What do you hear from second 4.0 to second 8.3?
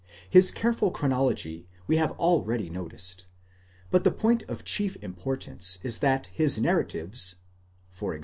the point of chief importance is that his narratives (e.g.